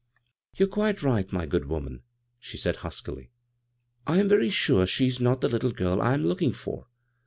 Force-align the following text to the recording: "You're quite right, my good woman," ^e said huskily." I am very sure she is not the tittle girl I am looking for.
"You're 0.55 0.67
quite 0.67 1.03
right, 1.03 1.31
my 1.31 1.45
good 1.45 1.65
woman," 1.65 2.01
^e 2.41 2.57
said 2.57 2.77
huskily." 2.77 3.29
I 4.07 4.17
am 4.17 4.27
very 4.27 4.49
sure 4.49 4.87
she 4.87 5.05
is 5.05 5.19
not 5.21 5.41
the 5.41 5.47
tittle 5.49 5.73
girl 5.73 6.01
I 6.01 6.15
am 6.15 6.25
looking 6.25 6.53
for. 6.53 6.87